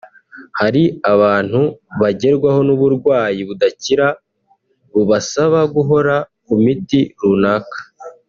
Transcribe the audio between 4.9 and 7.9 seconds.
bubasaba guhora ku miti runaka